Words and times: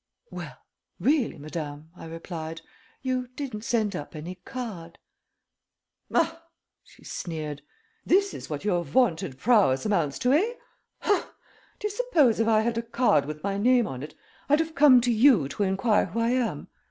"Well 0.31 0.57
really, 0.99 1.37
madame," 1.37 1.91
I 1.95 2.05
replied. 2.05 2.61
"You 3.03 3.27
didn't 3.35 3.63
send 3.63 3.95
up 3.95 4.15
any 4.15 4.33
card" 4.45 4.97
"Ah!" 6.11 6.47
she 6.83 7.03
sneered. 7.03 7.61
"This 8.03 8.33
is 8.33 8.49
what 8.49 8.65
your 8.65 8.83
vaunted 8.83 9.37
prowess 9.37 9.85
amounts 9.85 10.17
to, 10.25 10.33
eh? 10.33 10.53
Ha! 11.01 11.31
Do 11.79 11.87
you 11.87 11.91
suppose 11.91 12.39
if 12.39 12.47
I 12.47 12.61
had 12.61 12.79
a 12.79 12.81
card 12.81 13.25
with 13.27 13.43
my 13.43 13.59
name 13.59 13.85
on 13.85 14.01
it 14.01 14.15
I'd 14.49 14.57
have 14.57 14.73
come 14.73 15.01
to 15.01 15.11
you 15.11 15.47
to 15.49 15.61
inquire 15.61 16.05
who 16.07 16.19
I 16.19 16.29
am? 16.29 16.67